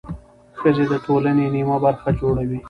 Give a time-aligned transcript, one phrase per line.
[0.59, 2.59] ښځې د ټولنې نیمه برخه جوړوي.